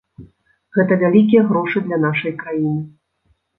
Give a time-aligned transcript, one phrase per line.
[0.77, 2.83] Гэта вялікія грошы для нашай краіны.